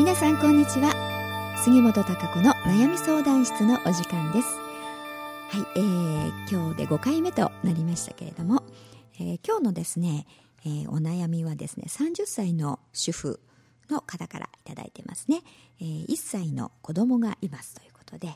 [0.00, 0.94] 皆さんこんにちは。
[1.62, 4.48] 杉本孝子の悩み相談室のお時間です。
[5.50, 8.62] はい、えー、今日で5回目となりましたけれども、
[9.16, 10.26] えー、今日のですね、
[10.64, 13.40] えー、お悩みはですね30歳の主婦
[13.90, 15.42] の方から頂いてますね、
[15.82, 18.30] えー、1歳の子供がいますということで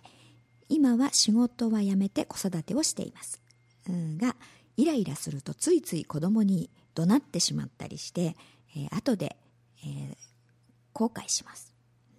[0.69, 3.41] 今は仕事は辞めて子育てをしています、
[3.89, 4.37] うん、が
[4.77, 8.37] イライラするとついつい子供に怒鳴ってしまったりして、
[8.77, 9.39] えー、後で、
[9.83, 10.17] えー、
[10.95, 11.75] 後悔します、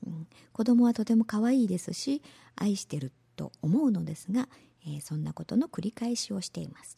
[0.05, 2.21] うん、子供はとても可愛いですし
[2.55, 4.47] 愛してると思うのですが、
[4.85, 6.97] えー、そんなことの繰り返しをしています、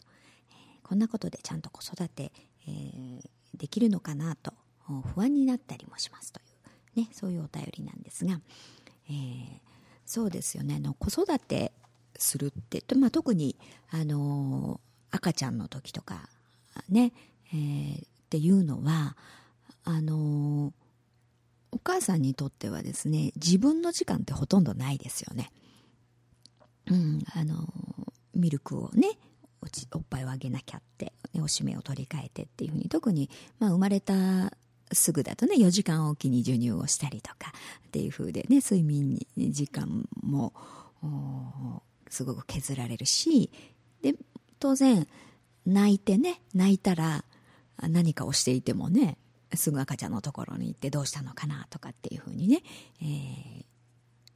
[0.51, 2.31] えー、こんなことでちゃんと子育て、
[2.67, 3.21] えー、
[3.55, 4.53] できるのかなと
[5.13, 6.43] 不安になったりもしますとい
[6.97, 8.39] う、ね、そういうお便りなんですが、
[9.09, 9.59] えー、
[10.05, 10.75] そうですよね。
[10.75, 11.73] あの子育て
[12.17, 13.57] するって、まあ、特に、
[13.89, 14.79] あの
[15.11, 16.29] 赤ちゃんの時とか
[16.89, 17.13] ね、
[17.53, 19.15] えー、っていうのは
[19.83, 20.73] あのお
[21.87, 25.51] 母さんにとってはですね自分の時間ってほとんどないですよね。
[26.89, 27.67] うん、あの
[28.35, 29.17] ミルクをね
[29.93, 34.51] おっぱいをあげなきゃって、ねおしめを取り替えてっていうふうに特に、まあ、生まれた
[34.91, 37.53] すぐだとね4時間おきに授乳をしたりとか
[37.87, 40.53] っていうふうでね睡眠時間も
[42.09, 43.51] すごく削られるし
[44.01, 44.15] で
[44.59, 45.07] 当然
[45.65, 47.25] 泣いてね泣いたら
[47.81, 49.17] 何かをしていてもね
[49.55, 52.61] すぐ赤ちゃんのところに行ってどうしたのかなとかっていうふうにね、
[53.01, 53.65] えー、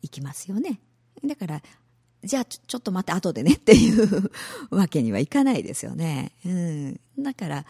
[0.03, 0.79] 行きますよね。
[1.25, 1.61] だから
[2.23, 4.31] じゃあちょっと待って後でねっていう
[4.69, 7.65] わけにはいかないですよね、うん、だから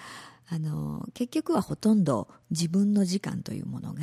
[0.49, 4.01] あの結局はほとんど自分の時間というものが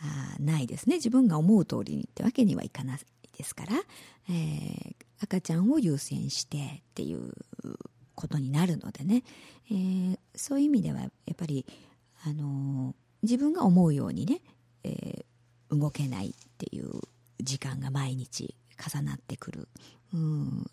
[0.00, 0.96] あないですね。
[0.96, 3.00] 自分が思う通りにってわけにはいかない
[3.36, 3.72] ですから、
[4.28, 7.32] えー、赤ちゃんを優先してっていう
[8.14, 9.22] ことになるのでね、
[9.70, 11.64] えー、そういう意味ではやっぱり、
[12.24, 14.40] あの自分が思うようにね、
[14.84, 17.00] えー、動けないっていう
[17.40, 19.68] 時間が毎日重なってくる、
[20.14, 20.70] うん、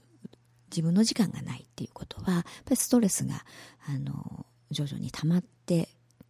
[0.69, 3.43] 自分の時間がないっていうことはやっぱりストレスが、
[3.87, 5.89] あの徐々に溜まって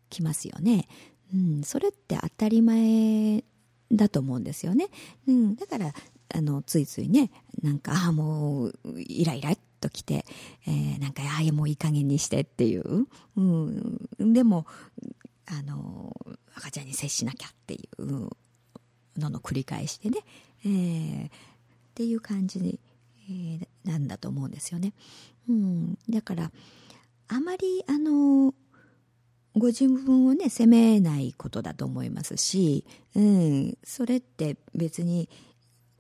[0.10, 0.88] きますよね、
[1.34, 3.44] うん、それって当たり前
[3.92, 4.88] だと思うんですよね、
[5.28, 5.94] うん、だから
[6.34, 10.26] あのついついねなんかああもうイライラときて、
[10.68, 14.66] えー、なんかああもういい加減にしてっていう、うん、でも
[15.48, 16.16] あの
[16.56, 18.30] 赤ちゃんに接しなきゃっていう
[19.18, 20.20] のの繰り返しでね、
[20.66, 21.30] えー、っ
[21.94, 22.80] ていう感じ、
[23.30, 24.94] えー、なんだと思うんですよね。
[25.48, 26.52] うん、だから
[27.28, 28.54] あまりあの
[29.56, 32.86] ご自分をね責めないことだと思いますし、
[33.16, 35.30] うん、それって別に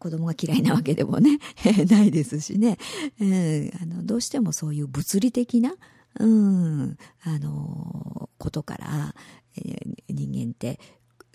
[0.06, 1.40] 子供が嫌いなわけでもね
[1.90, 2.78] ないですしね、
[3.20, 5.74] うん、あのどうしてもそういう物理的な、
[6.20, 9.16] うん、あのことから、
[9.58, 10.80] えー、人間って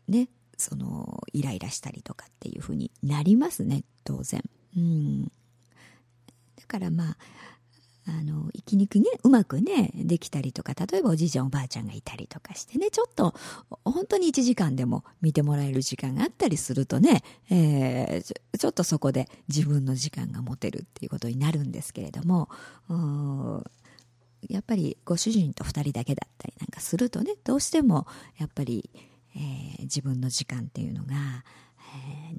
[0.06, 4.40] ねそのイライラしたりとかっていうふうになりますね当然。
[4.76, 5.30] うん、だ
[6.68, 7.16] からまあ
[8.08, 13.34] あの生きにくねうまくねできたりとか例えばおじいちゃんおばあちゃんがいたりとかしてねちょっと
[13.84, 22.48] 本当に1時間でも見てもらえる時間があったりするとね、えー、ちょっとそこで自分の時間が持てるっていうことになるんですけれども
[24.48, 28.06] やっぱりご主人と2人だけだったりなんかするとねどうしても
[28.38, 28.90] やっぱり、
[29.36, 31.44] えー、自分の時間っていうのが、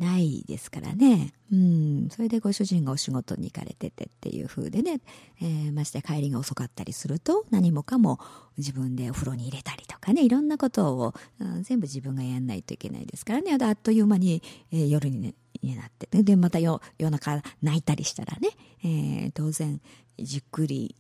[0.02, 1.32] ないですからね。
[1.52, 2.10] うん。
[2.10, 5.00] それでご主人がお仕事に行かれててっていう風でね、
[5.42, 8.20] えー、まして帰りが遅かったりすると、何もかも
[8.58, 14.42] 自分でお風呂に入れたりとかね、いろんなことを、うん、全部自分がやんないといけないですからね、あっという間に、
[14.72, 18.50] えー、夜に、ね、になって、で、また夜中泣いたりしたらね、
[18.84, 19.80] えー、当然、
[20.18, 20.96] じっくり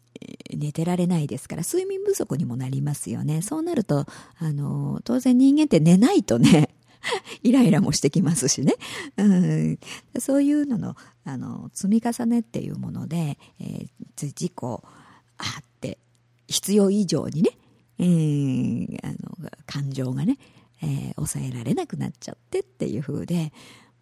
[0.54, 3.42] 寝てられないですから、睡眠不足にもなりますよね。
[3.42, 4.06] そうなると、
[4.38, 6.70] あの、当然人間って寝ないとね、
[7.44, 8.76] イライラもしてきますしね。
[9.18, 9.80] うん、
[10.20, 13.88] そういうのの、あの、積み重ねっていうもので、えー、
[14.22, 14.80] 自己、あ
[15.60, 15.98] って、
[16.48, 17.52] 必要以上にね、
[18.00, 20.38] えー、あの、感情がね、
[20.82, 23.54] えー、抑えられなくなっちゃってっていう風で、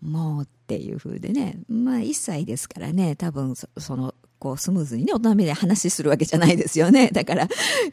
[0.01, 7.09] もうっていう風でね、まあ1歳ですからね、多分そのこうスムーズにね、大人目で話するわけじゃないですよね。
[7.13, 7.47] だから、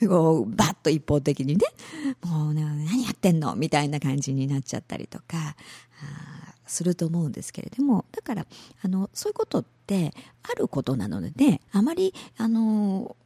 [0.09, 1.67] こう、バッと一方的にね、
[2.25, 3.57] もうね、何やってんの？
[3.57, 5.57] みたいな感じになっちゃったりとか、
[6.67, 8.47] すると思うんですけれども、だから、
[8.83, 10.13] あの、そういうことって
[10.43, 13.17] あることなのでね、あまり、あの、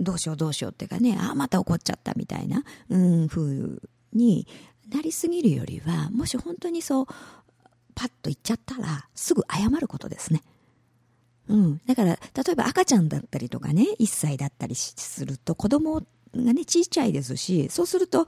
[0.00, 3.78] どうしようどうしようっていうかね、ああ、また怒っちゃったみたいな、うん、風
[4.12, 4.46] に
[4.92, 7.06] なりすぎるよりは、もし本当にそう、
[7.94, 10.42] パッと言っちゃったら、すぐ謝ることですね。
[11.48, 11.80] うん。
[11.86, 12.18] だから、例
[12.52, 16.02] えば赤ちゃんだったりとかね、1歳だったりすると、子供
[16.34, 18.26] がね、ちっちゃいですし、そうすると、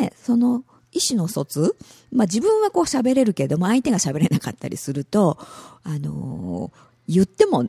[0.00, 1.76] ね、その、意思の疎通
[2.10, 5.36] まあ自分はこう喋れるけども相手が喋れなかったりすると、
[5.82, 7.68] あのー、言っても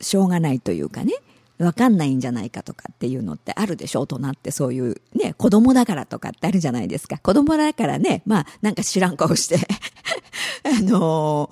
[0.00, 1.12] しょうがないというかね、
[1.58, 7.18] わかんないんじゃないかとかっていうのってあるでしょ大人ってそういうね、子供だからとかってあるじゃないですか。
[7.18, 9.56] 子供だからね、まあなんか知らん顔して
[10.64, 11.50] あの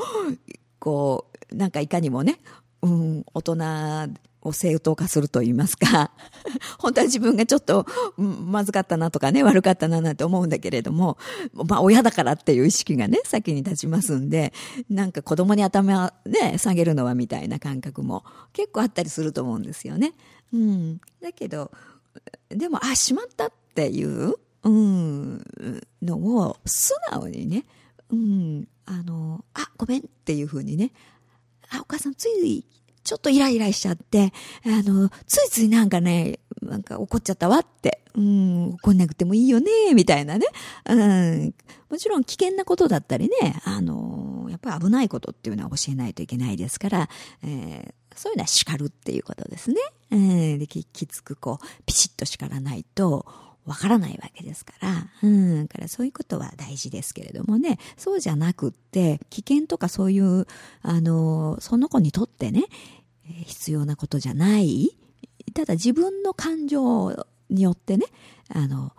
[0.48, 2.38] ー、こう、なんかいかにもね、
[2.82, 3.56] うん、大人
[4.43, 6.10] を正当化すると言いますか、
[6.78, 11.16] 本当は自分がちょっと、まずかったなとかね、悪かったななんて思うんだけれども、
[11.52, 14.52] まあ親だからっていう意識がね、先に立ちますんで、
[14.90, 20.14] なんか子供に頭ね、下げるのはみたいな感覚も結構あったりすると思うんですよね。
[20.52, 21.00] うん。
[21.20, 21.70] だけど、
[22.48, 24.34] でも、あ、しまったっていう、
[24.64, 25.44] うん、
[26.02, 27.64] のを素直にね、
[28.10, 30.93] うん、あの、あ、ごめんっていうふうにね、
[31.72, 32.64] あ、お母さんついつい
[33.04, 34.32] ちょっとイライラしちゃって、
[34.64, 40.46] あの、ついついなんかね、なんか怒っちゃったわって、うん、怒んなくてもいいよね、みたいなね。
[40.88, 41.54] うん、
[41.90, 47.08] もちろん危険なことだったりね、あの、やっぱり危ないことっていうのは教えないといけないですから、
[47.42, 49.76] えー、そういうのは叱るっていうことですね。
[50.12, 53.26] うん、でききつくこう、ピシッと叱らないと、
[53.64, 60.46] わからないわけですから、うん、からそういうことは大事ですけれどもね、そうじゃなくって、危険とかそういう、
[60.82, 62.64] あの、その子にとってね、
[63.46, 64.90] 必要なことじゃない、
[65.54, 68.06] ただ自分の感情によってね、
[68.48, 68.92] あの、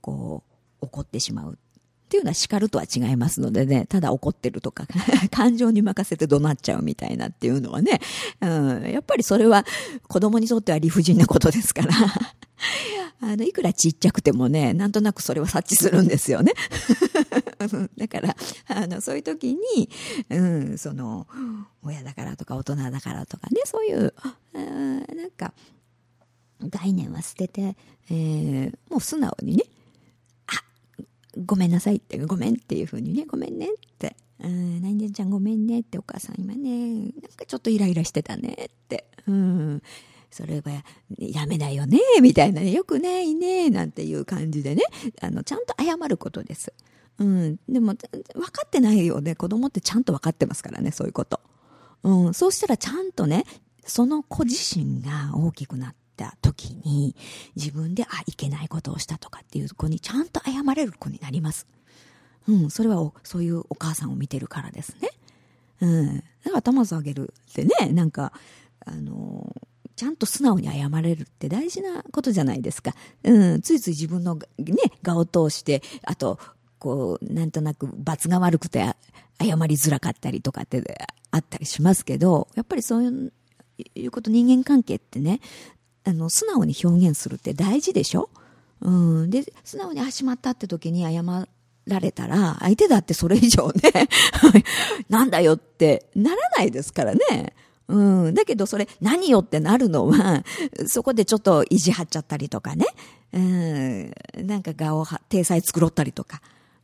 [0.00, 0.44] こ
[0.80, 1.58] う、怒ってしまう
[2.06, 4.86] っていうのは叱るとは違いますのでね、ただ怒ってるとか、
[5.32, 8.00] 感情に任せて怒鳴っちゃうみたいなっていうのはね、
[8.40, 9.66] うん、やっぱりそれは
[10.06, 11.92] 子供にとっては理不尽なことですから。
[13.20, 16.52] あの、いくらちっちゃくてもね、なんとなくそれは察知するんですよね。
[17.96, 18.36] だから、
[18.68, 19.88] あの、そういう時に、
[20.30, 21.26] うん、その、
[21.82, 24.14] 親だからとか大人だからとかね、そういう、
[24.52, 25.54] なんか、
[26.60, 27.76] 概念は捨てて、
[28.10, 29.64] えー、もう素直にね、
[30.46, 30.52] あ、
[31.44, 39.82] ごめんなさいって、ごめんっていうふうにね、ごめんねって、うん、何々ちゃんごめんねってお母さん今ね、なんかちょっとイライラしてたねって、うん、
[40.36, 40.84] それは
[41.18, 44.82] やめないよね、みたいなね、よくないね、なんていう感じでね、
[45.22, 46.74] あの、ちゃんと謝ることです。
[47.18, 47.58] うん。
[47.66, 47.96] でも、分
[48.52, 49.34] かってないよね。
[49.34, 51.40] 子供ってちゃんと分かってますからね、そういうこと。
[52.02, 52.34] うん。
[52.34, 53.44] そうしたらちゃんとね、
[53.86, 57.16] その子自身が大きくなった時に、
[57.54, 61.66] 自分で、あ、いけないことをしたとかっていう子にちゃんと謝れる子になります。
[62.46, 62.70] うん。
[62.70, 65.08] それはそういうお母さんを見てるからですね。
[65.80, 66.16] うん。
[66.16, 68.34] だから頭下げるってね、なんか、
[68.86, 69.45] あの
[69.96, 72.94] ちゃんと素直に謝れるって大事なことじゃないですか。
[73.24, 76.38] うん、ついつい自分のね、顔を通して、あと、
[76.78, 78.80] こう、なんとなく罰が悪くて
[79.40, 80.82] 謝りづらかったりとかって
[81.30, 83.32] あったりしますけど、やっぱりそう
[83.94, 85.40] いうこと人間関係ってね、
[86.04, 88.28] あの、素直に表現するって大事でしょ？
[88.82, 88.90] う
[89.26, 89.30] ん。
[89.30, 91.22] で、素直にあ、しまったって時に謝
[91.86, 94.08] られたら、相手だってそれ以上ね
[95.08, 97.54] なんだよってならないですからね。
[97.88, 98.34] うん。
[98.34, 100.44] だけどそれ何よってなるのは、
[100.86, 102.86] そこでちょっと意地張っちゃったりとかね。
[103.32, 104.12] うん。
[104.46, 106.40] なんか顔を、体裁作ったりとか。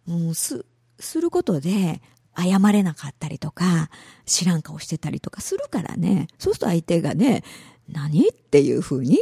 [0.06, 0.64] うん、す、
[0.98, 2.02] することで、
[2.36, 3.90] 謝れなかったりとか、
[4.26, 6.28] 知らん顔してたりとかするからね。
[6.38, 7.42] そうすると相手がね、
[7.88, 8.28] 何？
[8.28, 9.18] っていうふうに、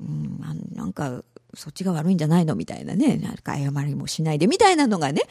[0.00, 0.38] うん、
[0.72, 1.24] なんか、
[1.56, 2.54] そっちが悪いんじゃないの？
[2.54, 3.16] みたいなね。
[3.16, 5.22] なんか謝りもしないでみたいなのがね、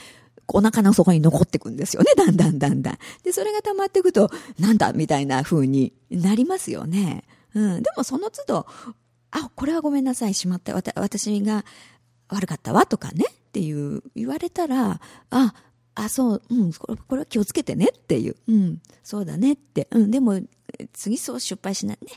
[0.48, 2.12] お腹の底に残ってくんですよね。
[2.16, 2.98] だんだんだんだん。
[3.24, 4.94] で、それが溜まっていくと、なんだ？
[4.94, 7.24] みたいな風になりますよね。
[7.54, 7.84] うん。
[7.84, 8.68] でもその都度、
[9.32, 10.74] あ、これはごめんなさい、しまった。
[10.74, 11.66] 私が
[12.30, 13.26] 悪かったわとかね。
[13.30, 15.00] っていう、言われたら、
[15.30, 15.54] あ、
[15.96, 18.36] あ、そう、うん、これこれは気をつけてねっていう。
[18.48, 19.88] うん、そうだねって。
[19.92, 20.42] うん、でも、
[20.92, 22.12] 次そう失敗しないね。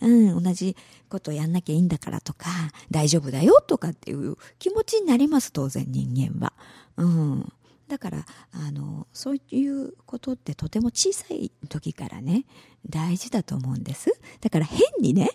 [0.00, 0.76] うん、同じ
[1.08, 2.48] ことやんなきゃいいんだからとか、
[2.90, 6.52] 大丈夫だよとかっていう気持ちになります、当然人間は。
[6.96, 7.52] うん。
[7.88, 12.44] だから、あの、そういうことってとても小さい時からね、
[12.88, 14.12] 大事だと思うんです。
[14.40, 15.30] だから変にね、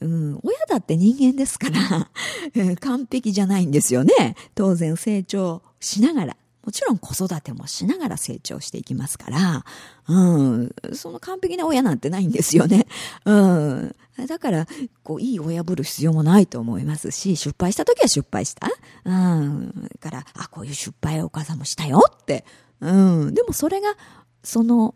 [0.00, 2.10] うん、親だって人間ですから、
[2.80, 4.34] 完璧じゃないんですよね。
[4.54, 6.36] 当然成長しながら。
[6.64, 9.64] もちろん子育てもしながら成長していきますから、
[10.08, 12.86] うん、その完璧な親なんてないんですよね。
[13.24, 13.96] うん。
[14.26, 14.66] だから、
[15.02, 18.68] こう、いい親ぶる必要もないと思いますし、失敗した時は失敗した。
[19.04, 19.88] うん。
[20.00, 22.44] だから、あ、こういう失敗をお母さんもしたよって。
[22.80, 22.92] う
[23.30, 23.34] ん。
[23.34, 23.96] でもそれが、
[24.42, 24.94] その、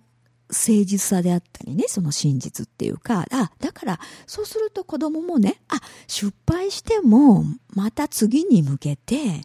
[0.50, 7.44] 誠実さであったりね、その真実っていうか、あ、だから、そうすると子供もね、あ、失敗しても、
[7.75, 9.42] また次に向けて、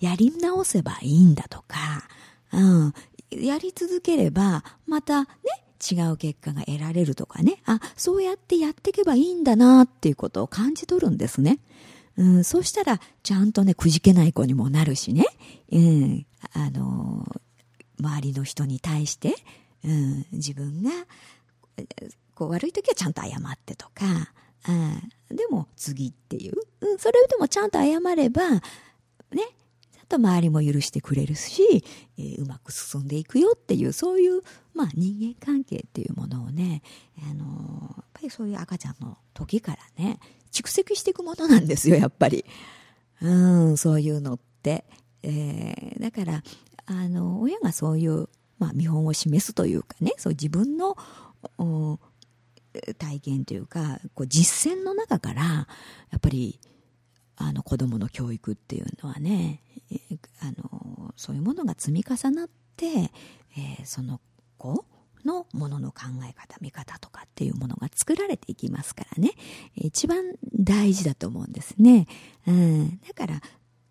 [0.00, 2.08] やり直せばいいんだとか、
[2.52, 2.94] うん、
[3.30, 5.28] やり続ければ、またね、
[5.90, 11.58] 違う結果が得られるとかね、あ、そうやってやっていけばいいんだなっていうことを感じ取るんですね。
[12.16, 15.26] うん、そうしたら、ちゃんとね、くじけない子にもなるしね。
[15.70, 17.26] うん、あの
[18.00, 19.34] 周りの人に対して、
[19.84, 20.90] うん、自分が、
[22.34, 24.04] こう悪い時はちゃんと謝ってとか、
[24.68, 28.60] うん、でも次っていう、うん、それでもちゃんと謝れば、ね、
[30.08, 31.84] と周りも許してくれるし、
[32.18, 34.42] えー、うまく進んでいくよっていう、そういう、
[34.74, 36.82] まあ人間関係っていうものをね、
[37.30, 40.18] あのー、やっぱりそういう赤ちゃんの時からね、
[40.52, 42.44] 蓄積していくものなんですよ、やっぱり。
[43.20, 43.30] う
[43.72, 44.84] ん、そういうのって。
[45.22, 46.42] えー、だから、
[46.86, 50.96] あの、親がそういう、まあ、見本を示すというかね、そう自分の、
[52.98, 55.66] 体験というか、こう実践の中から、や
[56.16, 56.60] っぱり、
[57.36, 59.62] あの子供の教育っていうのはね、
[60.40, 64.20] あの、そういうものが積み重なって、えー、その
[64.58, 64.84] 子
[65.24, 69.32] のものの考え方、見方とかっていうものが作られていきますからね、
[69.74, 72.06] 一番大事だと思うんですね。
[72.46, 73.00] うん。
[73.00, 73.40] だから、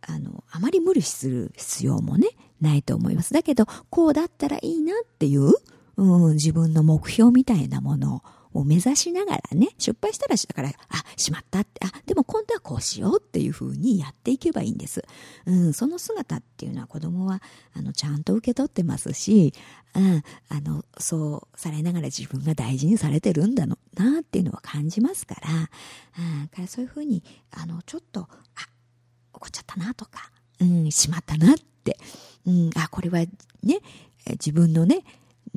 [0.01, 2.29] あの、あまり無理する必要もね、
[2.61, 3.33] ないと思います。
[3.33, 5.53] だけど、こうだったらいいなっていう、
[5.97, 8.21] うん、自分の目標みたいなものを
[8.55, 15.03] を目指しながらね、失敗したらだから、あ、しまったって、あ、でも今度はこうしようっていう風にやっていけばいいんです。
[15.45, 17.41] うん、その姿っていうのは子供は、
[17.73, 19.53] あの、ちゃんと受け取ってますし、
[19.93, 23.75] うん、あの、そうされながら自分が大事にされてるんだな
[24.21, 25.51] っていうのは感じますから、
[26.41, 28.27] うん、からそういう風に、あの、ちょっと、あ、
[29.33, 30.31] 怒っちゃったなとか、
[30.61, 31.97] うん、しまったなって、
[32.47, 33.19] うん、あ、これは
[33.63, 33.81] ね、
[34.27, 35.03] 自分のね、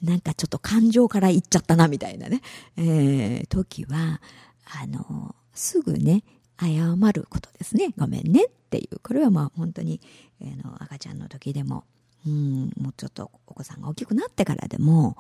[0.03, 2.43] なんかちょっと感情から言っちゃったなみたいなね、
[2.77, 4.21] えー、時は、
[4.83, 6.25] あの、すぐね、
[6.61, 7.93] 謝ることですね。
[7.97, 8.99] ごめんねっていう。
[9.01, 10.01] これはまあ本当に、
[10.43, 11.85] あの、赤ちゃんの時でも、
[12.27, 15.17] うん、もうちょっとお子さんが大きくなってからでも、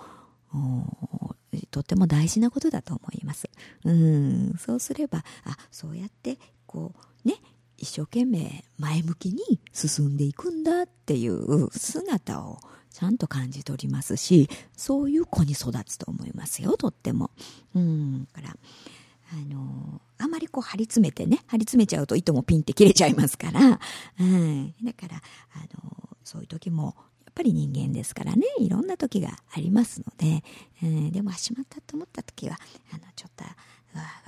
[1.71, 3.49] とても大事なことだと思います。
[3.85, 6.95] うん、そうすれば、あ、そうやって、こ
[7.25, 7.37] う、ね、
[7.77, 12.59] 一生懸命前向きに進んでいくんだっていう姿を
[12.99, 17.31] ちゃんと感じ取りますし、そういう子に育つと思いますよ、とっても。
[17.76, 23.78] うん、から、あのあまりこう張り詰めてね、張り詰めちゃうと糸もピンって切れちゃいますから、
[24.19, 25.23] うん、だから、
[25.55, 30.43] あのそういう時も、やっぱり人間ですからね、いろんな時がありますので、
[30.83, 32.59] うん、でも、しまったと思った時は、
[32.93, 33.45] あの、ちょっと、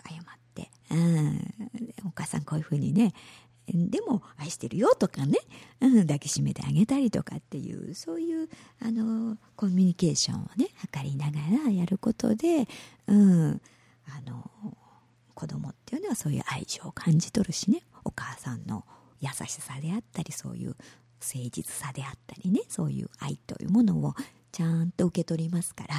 [0.08, 0.24] 謝っ
[0.54, 1.54] て、うん、
[2.06, 3.14] お母さんこういうふうにね、
[3.74, 5.38] でも愛してるよとかね、
[5.80, 8.48] うん、抱きしめてあげたりとかっていうそういう
[8.80, 12.66] あのコミュニケーションをね図りながらやることで、
[13.06, 13.60] うん、
[14.06, 14.50] あの
[15.34, 17.82] 子供っていうのはそういう愛情を感じ取るしね。
[18.04, 18.84] お母さんの
[19.20, 20.76] 優しさであったりそういう
[21.20, 24.14] 誠実さであったりねそういう愛というものを
[24.52, 25.94] ちゃんと受け取りますから、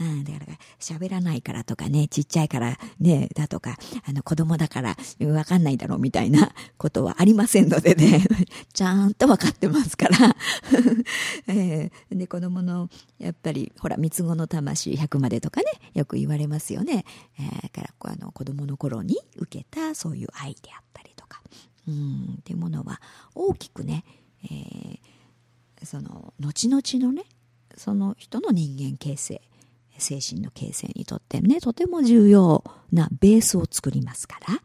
[0.00, 4.96] うん、だから喋らないからとかね、ちっちゃいからね、だとか、あの子供だから
[5.28, 8.24] わかんないだろうみたいなことはありませんのでね、
[8.72, 10.36] ちゃんとわかってますから。
[11.46, 17.04] えー、で、子供の、やっぱり、ほら、三つ子の魂100までとかね、よく言われますよね。
[17.38, 21.42] えー、から、あの、子供の頃に受けたそういう愛であったりとか、
[21.86, 23.00] うん、っていうものは
[23.34, 24.04] 大きくね、
[24.44, 27.24] えー、その、後々のね、
[27.76, 29.42] その人の人間形成
[29.98, 34.60] 精神の形成にとってねとても重要なベースを作りますから。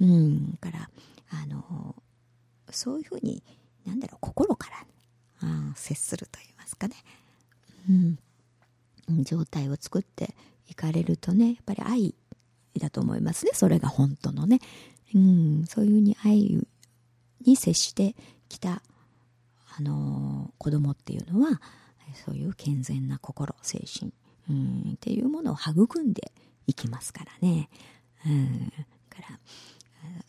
[0.00, 0.90] うんから
[1.30, 1.94] あの
[2.70, 3.42] そういうふうに
[3.86, 4.86] なんだろう心から
[5.42, 6.96] あ接すると言いますかね、
[9.08, 10.34] うん、状態を作って
[10.68, 12.14] いかれるとねやっぱり愛
[12.80, 14.58] だと思いますねそれが本当のね、
[15.14, 16.58] うん、そういうふうに愛
[17.44, 18.16] に接して
[18.48, 18.82] きた
[19.78, 21.60] あの子供っていうのは
[22.14, 24.12] そういう健全な心精神
[24.50, 26.32] うんっていうものを育んで
[26.66, 27.68] いきますからね。
[28.26, 28.72] うん、
[29.08, 29.40] から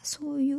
[0.01, 0.57] そういう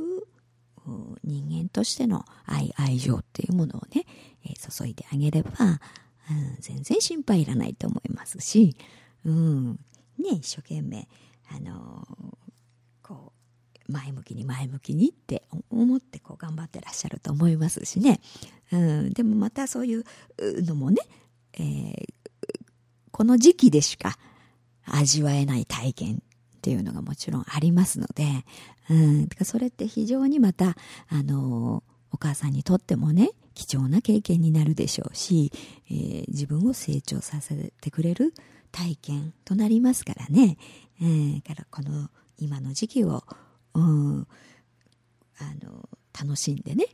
[1.24, 4.04] 人間としての愛愛情っていうものをね、
[4.44, 5.78] えー、注いであげれば、うん、
[6.60, 8.76] 全然心配いらないと思いますし、
[9.24, 9.72] うん、
[10.18, 11.08] ね一生懸命
[11.50, 13.43] あのー、こう
[13.88, 18.20] 前向きに前向きにって思ってこう頑張ってらっしゃると思いますしね、
[18.72, 20.04] うん、でもまたそういう
[20.38, 21.02] のもね、
[21.54, 22.08] えー、
[23.10, 24.16] この時期でしか
[24.86, 26.18] 味わえない体験っ
[26.62, 28.24] ていうのがもちろんありますので、
[28.90, 30.76] うん、それって非常にまた、
[31.08, 35.52] あのお母さんにとってもね、貴重な経験になるでしょうし、
[35.90, 38.34] えー、自分を成長させてくれる
[38.72, 40.56] 体験となりますからね。
[41.00, 43.24] えー、からこの今の時期を、
[43.74, 44.26] うん、
[45.38, 45.88] あの
[46.18, 46.86] 楽しんでね、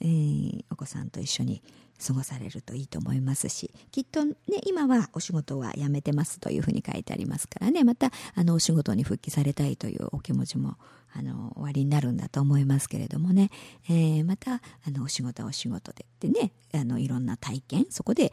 [0.00, 1.62] えー、お子さんと一緒に
[2.04, 4.34] 過ごされるといいと思いますしきっとね
[4.66, 10.76] 今はお仕事は辞めてますというふうに書いてありますからねまたあのお仕事に復帰されたいというお気持ちも
[11.16, 13.50] あの終わりになるんだと思いますけれどもね、
[13.88, 18.32] えー、またあのお仕事はお仕事でってねあのいろんな体験そこで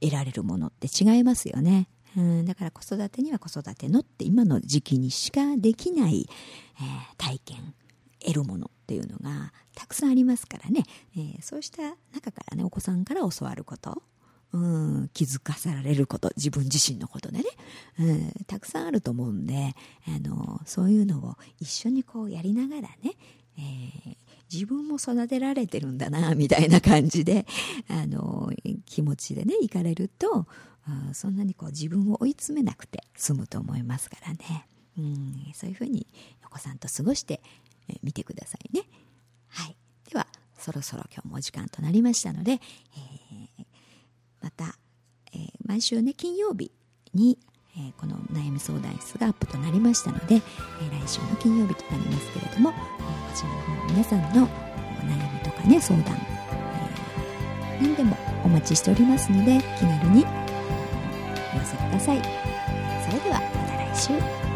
[0.00, 1.88] 得られるものって違いますよね。
[2.16, 6.26] うん、だから子育てには子育てのって今の時期にしかできない、
[6.76, 7.74] えー、体験
[8.20, 10.84] 得るものっていうのがたくさんありますからね、
[11.16, 11.82] えー、そうした
[12.14, 14.02] 中からねお子さんから教わること
[14.52, 17.44] うん、気づかされること自分自身のことでね、
[17.98, 19.74] うん、たくさんあると思うんで
[20.06, 23.14] あのそういうのを一緒にこうやりながらね、
[23.58, 24.16] えー、
[24.52, 27.46] 自分も育てられてるんだなみたいな感じで
[27.88, 28.52] あの
[28.84, 30.46] 気持ちでねいかれると
[31.12, 34.66] そんなにこう自分を追い詰めなくて済むと思いますからね、
[34.98, 36.06] うん、そういうふうに
[36.44, 37.40] お子さんと過ごして
[38.02, 38.84] みてくださいね。
[39.48, 39.76] はい、
[40.10, 40.26] では
[40.58, 43.64] そろそろ今日もお時間となりましたので、えー、
[44.40, 44.76] また、
[45.32, 46.72] えー、毎週ね金曜日
[47.14, 47.38] に
[47.74, 52.74] えー、この悩み相談室がアップとなりましたので、えー、来週の金曜日となりますけれども、
[53.32, 54.46] ちらの方皆さんのお
[55.04, 56.16] 悩みとかね相談、
[57.78, 60.24] えー、何でもお待ちしておりますので気軽に
[61.54, 62.22] お寄せください。
[63.04, 64.51] それではまた来週。